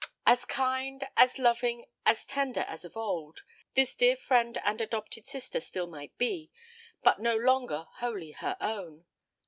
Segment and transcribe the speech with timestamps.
[0.25, 3.43] As kind, as loving, as tender as of old,
[3.75, 6.49] this dear friend and adopted sister still might be,
[7.03, 9.05] but no longer wholly her own.